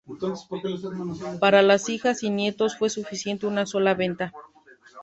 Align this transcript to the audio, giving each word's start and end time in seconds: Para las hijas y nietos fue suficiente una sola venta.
Para 1.39 1.61
las 1.61 1.87
hijas 1.89 2.23
y 2.23 2.31
nietos 2.31 2.75
fue 2.75 2.89
suficiente 2.89 3.45
una 3.45 3.67
sola 3.67 3.93
venta. 3.93 4.33